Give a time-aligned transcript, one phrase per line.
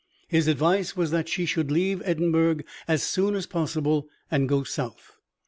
[0.27, 5.11] His advice was that she should leave Edinburgh as soon as possible, and go South.